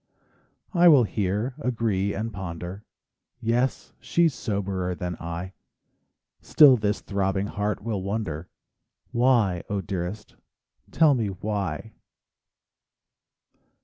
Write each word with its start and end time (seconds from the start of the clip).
I 0.73 0.87
will 0.87 1.03
hear, 1.03 1.53
agree, 1.59 2.15
and 2.15 2.33
ponder: 2.33 2.83
"Yes, 3.39 3.93
she's 3.99 4.33
soberer 4.33 4.95
than 4.95 5.15
I;" 5.19 5.53
Still 6.41 6.75
this 6.75 7.01
throbbing 7.01 7.45
heart 7.45 7.83
will 7.83 8.01
wonder, 8.01 8.49
"Why, 9.11 9.61
0 9.67 9.81
dearest, 9.81 10.37
tell 10.89 11.13
me 11.13 11.27
why 11.27 11.93